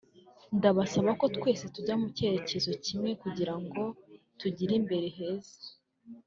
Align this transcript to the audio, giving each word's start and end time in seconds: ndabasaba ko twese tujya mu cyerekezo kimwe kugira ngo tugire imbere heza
ndabasaba 0.57 1.11
ko 1.19 1.25
twese 1.35 1.63
tujya 1.73 1.95
mu 2.01 2.07
cyerekezo 2.15 2.71
kimwe 2.85 3.09
kugira 3.21 3.53
ngo 3.63 3.83
tugire 4.39 4.73
imbere 4.79 5.07
heza 5.17 5.59